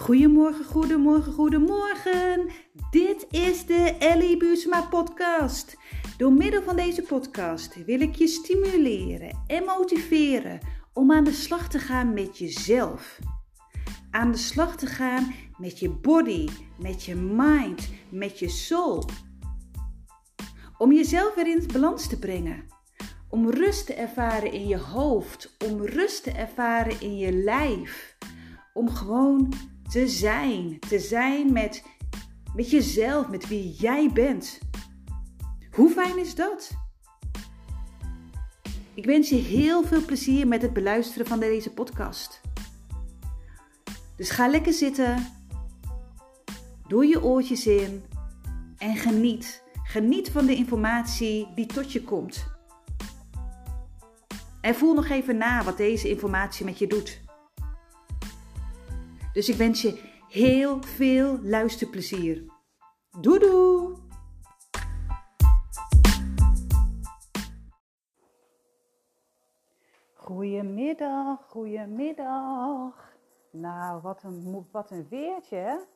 [0.00, 2.48] Goedemorgen, goedemorgen, goedemorgen.
[2.90, 5.76] Dit is de Ellie Buusma podcast.
[6.16, 10.58] Door middel van deze podcast wil ik je stimuleren en motiveren
[10.92, 13.18] om aan de slag te gaan met jezelf.
[14.10, 16.48] Aan de slag te gaan met je body,
[16.78, 19.04] met je mind, met je soul.
[20.78, 22.64] Om jezelf weer in balans te brengen.
[23.28, 28.16] Om rust te ervaren in je hoofd, om rust te ervaren in je lijf.
[28.72, 29.52] Om gewoon
[29.90, 30.78] te zijn.
[30.78, 31.84] Te zijn met,
[32.54, 34.58] met jezelf, met wie jij bent.
[35.70, 36.70] Hoe fijn is dat?
[38.94, 42.40] Ik wens je heel veel plezier met het beluisteren van deze podcast.
[44.16, 45.26] Dus ga lekker zitten,
[46.86, 48.04] doe je oortjes in
[48.78, 49.62] en geniet.
[49.82, 52.46] Geniet van de informatie die tot je komt.
[54.60, 57.20] En voel nog even na wat deze informatie met je doet.
[59.32, 62.44] Dus ik wens je heel veel luisterplezier.
[63.20, 63.96] Doei doei!
[70.14, 73.14] Goedemiddag, goedemiddag.
[73.50, 75.86] Nou, wat een, wat een weertje.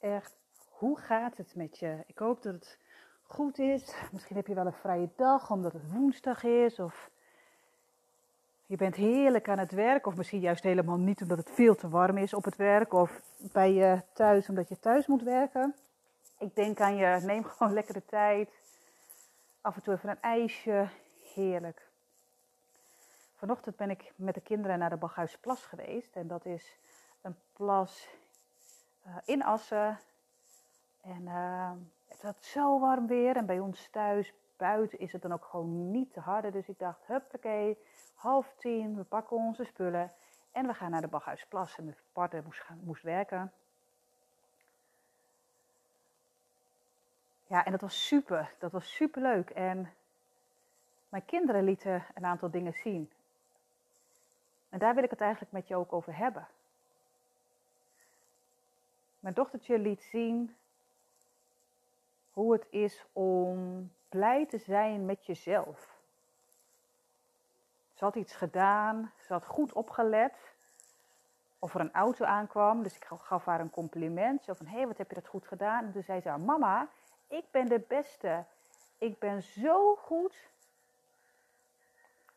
[0.00, 0.36] Echt,
[0.70, 2.04] hoe gaat het met je?
[2.06, 2.78] Ik hoop dat het
[3.22, 3.94] goed is.
[4.12, 6.78] Misschien heb je wel een vrije dag omdat het woensdag is.
[6.78, 7.10] Of
[8.66, 11.88] je bent heerlijk aan het werk, of misschien juist helemaal niet omdat het veel te
[11.88, 13.20] warm is op het werk, of
[13.52, 15.74] bij je thuis omdat je thuis moet werken.
[16.38, 18.50] Ik denk aan je, neem gewoon lekker de tijd.
[19.60, 20.88] Af en toe even een ijsje,
[21.34, 21.88] heerlijk.
[23.36, 26.16] Vanochtend ben ik met de kinderen naar de Baghuisplas geweest.
[26.16, 26.76] En dat is
[27.22, 28.08] een plas
[29.06, 29.98] uh, in Assen.
[31.02, 31.70] En uh,
[32.08, 33.36] het had zo warm weer.
[33.36, 36.50] En bij ons thuis, buiten, is het dan ook gewoon niet te harde.
[36.50, 37.78] Dus ik dacht, huppakee,
[38.14, 40.12] half tien, we pakken onze spullen
[40.52, 41.76] en we gaan naar de Baghuisplas.
[41.78, 43.52] En mijn partner moest, moest werken.
[47.46, 48.54] Ja, en dat was super.
[48.58, 49.50] Dat was super leuk.
[49.50, 49.92] En
[51.08, 53.10] mijn kinderen lieten een aantal dingen zien.
[54.68, 56.46] En daar wil ik het eigenlijk met je ook over hebben.
[59.20, 60.56] Mijn dochtertje liet zien
[62.30, 65.94] hoe het is om blij te zijn met jezelf.
[67.94, 70.54] Ze had iets gedaan, ze had goed opgelet
[71.58, 72.82] of er een auto aankwam.
[72.82, 74.44] Dus ik gaf haar een compliment.
[74.44, 75.84] Zo van, hé, hey, wat heb je dat goed gedaan?
[75.84, 76.88] En toen zei ze, mama,
[77.26, 78.44] ik ben de beste.
[78.98, 80.48] Ik ben zo goed.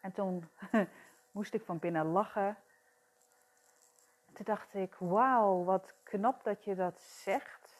[0.00, 0.48] En toen
[1.30, 2.56] moest ik van binnen lachen.
[4.32, 7.76] toen dacht ik, wauw, wat knap dat je dat zegt.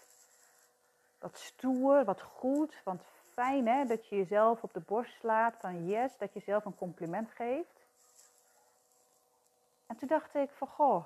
[1.18, 3.02] Wat stoer, wat goed, want
[3.38, 6.76] fijn hè, dat je jezelf op de borst slaat van yes, dat je jezelf een
[6.76, 7.86] compliment geeft.
[9.86, 11.04] En toen dacht ik van goh,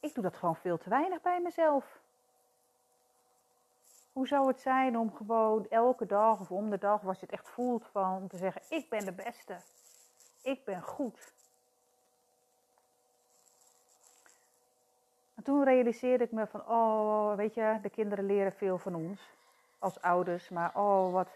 [0.00, 2.00] ik doe dat gewoon veel te weinig bij mezelf.
[4.12, 7.34] Hoe zou het zijn om gewoon elke dag of om de dag, als je het
[7.34, 9.56] echt voelt, van te zeggen: Ik ben de beste.
[10.42, 11.32] Ik ben goed.
[15.46, 19.20] Toen realiseerde ik me van, oh, weet je, de kinderen leren veel van ons
[19.78, 21.28] als ouders, maar oh, wat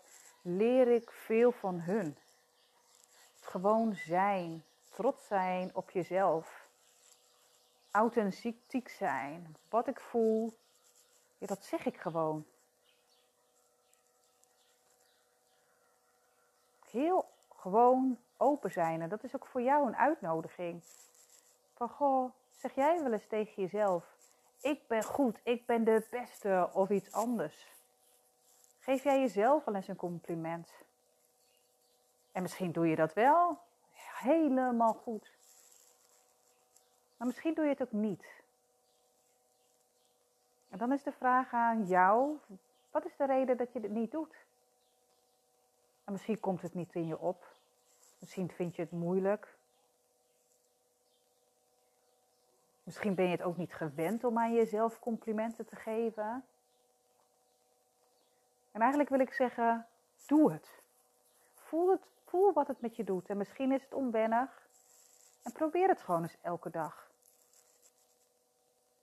[0.42, 2.16] leer ik veel van hun.
[3.40, 6.68] Gewoon zijn, trots zijn op jezelf,
[7.90, 10.54] authentiek zijn, wat ik voel,
[11.38, 12.44] ja, dat zeg ik gewoon.
[16.90, 20.82] Heel gewoon open zijn en dat is ook voor jou een uitnodiging.
[21.74, 24.16] Van goh, Zeg jij wel eens tegen jezelf:
[24.60, 27.68] Ik ben goed, ik ben de beste of iets anders?
[28.78, 30.72] Geef jij jezelf wel eens een compliment?
[32.32, 33.58] En misschien doe je dat wel
[34.18, 35.32] helemaal goed.
[37.16, 38.42] Maar misschien doe je het ook niet.
[40.68, 42.38] En dan is de vraag aan jou:
[42.90, 44.34] wat is de reden dat je dit niet doet?
[46.04, 47.56] En misschien komt het niet in je op.
[48.18, 49.58] Misschien vind je het moeilijk.
[52.90, 56.44] Misschien ben je het ook niet gewend om aan jezelf complimenten te geven.
[58.72, 59.86] En eigenlijk wil ik zeggen,
[60.26, 60.82] doe het.
[61.54, 62.02] Voel, het.
[62.24, 63.28] voel wat het met je doet.
[63.28, 64.68] En misschien is het onwennig.
[65.42, 67.10] En probeer het gewoon eens elke dag.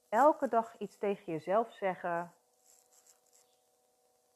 [0.10, 2.34] Elke dag iets tegen jezelf zeggen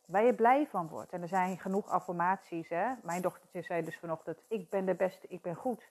[0.06, 1.12] waar je blij van wordt.
[1.12, 2.70] En er zijn genoeg affirmaties.
[2.70, 2.94] Hè?
[3.04, 5.90] Mijn dochtertje zei dus vanochtend, ik ben de beste, ik ben goed.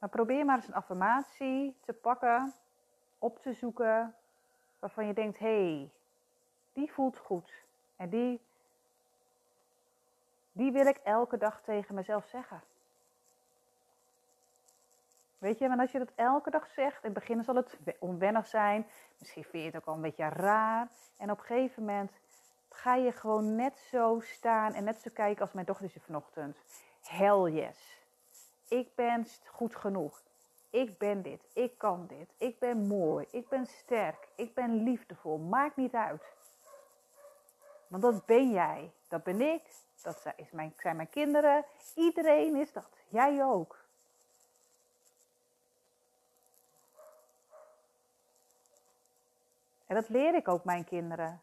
[0.00, 2.52] Maar probeer maar eens een affirmatie te pakken,
[3.18, 4.14] op te zoeken,
[4.78, 5.90] waarvan je denkt, hé, hey,
[6.72, 7.52] die voelt goed.
[7.96, 8.40] En die,
[10.52, 12.62] die wil ik elke dag tegen mezelf zeggen.
[15.38, 18.46] Weet je, want als je dat elke dag zegt, in het begin zal het onwennig
[18.46, 18.86] zijn.
[19.18, 20.88] Misschien vind je het ook al een beetje raar.
[21.16, 22.12] En op een gegeven moment
[22.68, 26.56] ga je gewoon net zo staan en net zo kijken als mijn dochtertje vanochtend.
[27.02, 27.99] Hell yes.
[28.70, 30.22] Ik ben goed genoeg.
[30.70, 31.40] Ik ben dit.
[31.52, 32.28] Ik kan dit.
[32.36, 33.26] Ik ben mooi.
[33.30, 34.28] Ik ben sterk.
[34.34, 35.38] Ik ben liefdevol.
[35.38, 36.22] Maakt niet uit.
[37.86, 38.92] Want dat ben jij.
[39.08, 39.62] Dat ben ik.
[40.02, 41.64] Dat zijn mijn kinderen.
[41.94, 42.88] Iedereen is dat.
[43.08, 43.78] Jij ook.
[49.86, 51.40] En dat leer ik ook mijn kinderen.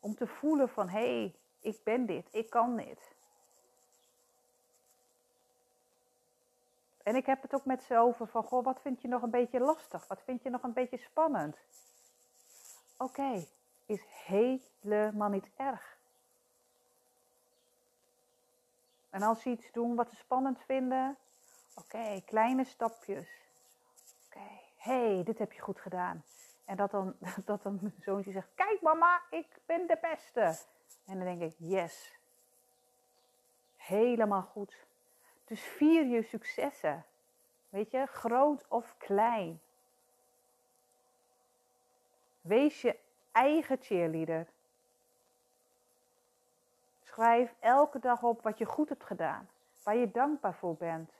[0.00, 3.16] Om te voelen van, hé, hey, ik ben dit, ik kan dit.
[7.08, 9.30] En ik heb het ook met ze over van, goh, wat vind je nog een
[9.30, 10.08] beetje lastig?
[10.08, 11.56] Wat vind je nog een beetje spannend?
[12.96, 13.46] Oké,
[13.86, 15.98] is helemaal niet erg.
[19.10, 21.16] En als ze iets doen wat ze spannend vinden,
[21.74, 23.28] oké, kleine stapjes.
[24.26, 26.24] Oké, hé, hey, dit heb je goed gedaan.
[26.64, 30.58] En dat dan, dat dan mijn zoontje zegt: Kijk, mama, ik ben de beste.
[31.06, 32.18] En dan denk ik: Yes.
[33.76, 34.87] Helemaal goed.
[35.48, 37.04] Dus vier je successen.
[37.68, 39.60] Weet je, groot of klein.
[42.40, 42.96] Wees je
[43.32, 44.46] eigen cheerleader.
[47.02, 49.48] Schrijf elke dag op wat je goed hebt gedaan.
[49.82, 51.12] Waar je dankbaar voor bent.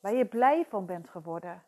[0.00, 1.62] Waar je blij van bent geworden.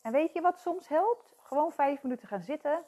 [0.00, 1.34] En weet je wat soms helpt?
[1.42, 2.84] Gewoon vijf minuten gaan zitten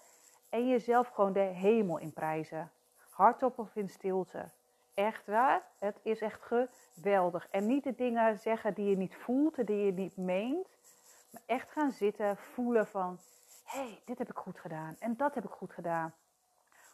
[0.49, 2.71] en jezelf gewoon de hemel in prijzen.
[3.11, 4.51] Hardop of in stilte.
[4.95, 7.49] Echt waar, het is echt geweldig.
[7.51, 10.69] En niet de dingen zeggen die je niet voelt, die je niet meent.
[11.31, 13.19] Maar echt gaan zitten, voelen van,
[13.65, 14.97] hé, hey, dit heb ik goed gedaan.
[14.99, 16.15] En dat heb ik goed gedaan.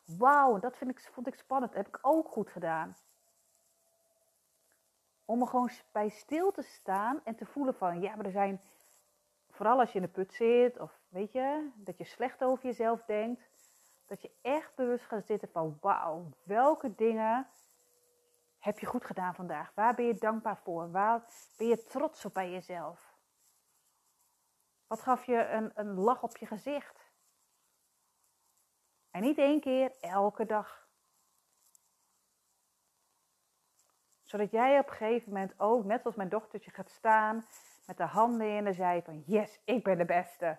[0.04, 1.72] Wauw, dat vind ik, vond ik spannend.
[1.72, 2.96] Dat heb ik ook goed gedaan.
[5.24, 8.60] Om er gewoon bij stil te staan en te voelen van, ja, maar er zijn
[9.50, 13.04] vooral als je in de put zit of weet je, dat je slecht over jezelf
[13.04, 13.48] denkt,
[14.06, 17.46] dat je echt bewust gaat zitten van wauw, welke dingen
[18.66, 19.74] heb je goed gedaan vandaag?
[19.74, 20.90] Waar ben je dankbaar voor?
[20.90, 21.24] Waar
[21.56, 23.14] ben je trots op bij jezelf?
[24.86, 27.10] Wat gaf je een, een lach op je gezicht?
[29.10, 30.88] En niet één keer, elke dag.
[34.22, 37.46] Zodat jij op een gegeven moment ook, net als mijn dochtertje, gaat staan
[37.86, 40.58] met de handen in de zij van yes, ik ben de beste.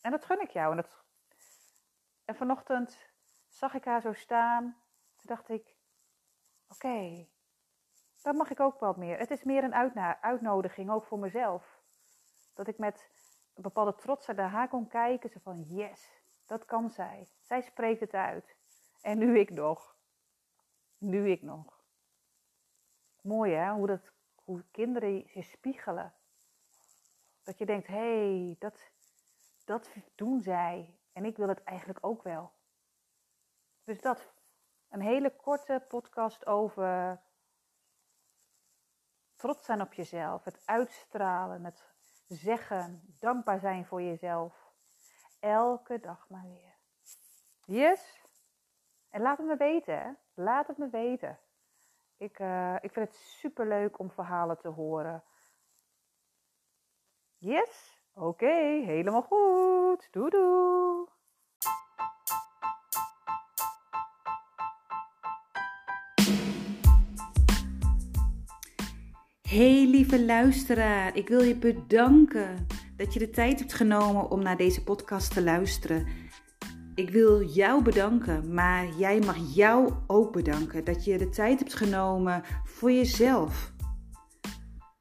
[0.00, 0.70] En dat gun ik jou.
[0.70, 1.04] En, dat...
[2.24, 3.09] en vanochtend
[3.50, 4.64] zag ik haar zo staan.
[5.16, 5.76] Toen dacht ik,
[6.68, 7.30] oké, okay,
[8.22, 9.18] dat mag ik ook wat meer.
[9.18, 11.82] Het is meer een uitnodiging, ook voor mezelf.
[12.54, 13.08] Dat ik met
[13.54, 15.30] een bepaalde trots naar haar kon kijken.
[15.30, 17.28] Zo van, yes, dat kan zij.
[17.40, 18.56] Zij spreekt het uit.
[19.00, 19.96] En nu ik nog.
[20.98, 21.84] Nu ik nog.
[23.20, 26.14] Mooi hè, hoe, dat, hoe kinderen je spiegelen.
[27.42, 28.90] Dat je denkt, hé, hey, dat,
[29.64, 30.94] dat doen zij.
[31.12, 32.52] En ik wil het eigenlijk ook wel.
[33.90, 34.32] Dus dat,
[34.88, 37.20] een hele korte podcast over
[39.36, 40.44] trots zijn op jezelf.
[40.44, 41.84] Het uitstralen, het
[42.28, 44.72] zeggen, dankbaar zijn voor jezelf.
[45.40, 46.74] Elke dag maar weer.
[47.64, 48.22] Yes?
[49.08, 50.10] En laat het me weten, hè?
[50.34, 51.38] Laat het me weten.
[52.16, 55.24] Ik, uh, ik vind het super leuk om verhalen te horen.
[57.36, 58.02] Yes?
[58.12, 60.08] Oké, helemaal goed.
[60.12, 60.89] Doei doei.
[69.50, 72.66] Hey lieve luisteraar, ik wil je bedanken
[72.96, 76.06] dat je de tijd hebt genomen om naar deze podcast te luisteren.
[76.94, 81.74] Ik wil jou bedanken, maar jij mag jou ook bedanken dat je de tijd hebt
[81.74, 83.72] genomen voor jezelf.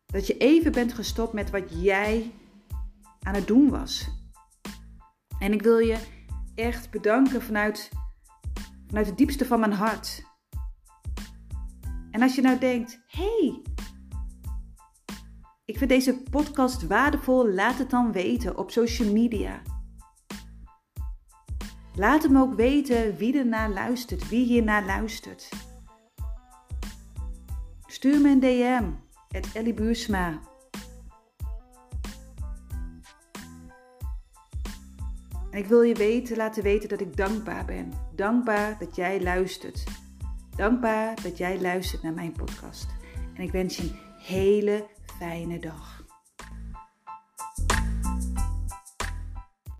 [0.05, 2.31] Dat je even bent gestopt met wat jij
[3.21, 4.09] aan het doen was.
[5.39, 5.97] En ik wil je
[6.55, 7.89] echt bedanken vanuit,
[8.87, 10.23] vanuit het diepste van mijn hart.
[12.11, 13.61] En als je nou denkt, hey,
[15.69, 19.61] ik vind deze podcast waardevol, laat het dan weten op social media.
[21.95, 25.49] Laat hem ook weten wie er naar luistert, wie hier naar luistert.
[27.85, 28.83] Stuur me een DM,
[29.27, 30.39] het Ellie Buursma.
[35.51, 37.93] En ik wil je weten, laten weten dat ik dankbaar ben.
[38.15, 39.83] Dankbaar dat jij luistert.
[40.55, 42.87] Dankbaar dat jij luistert naar mijn podcast.
[43.33, 45.98] En ik wens je een hele fijne dag.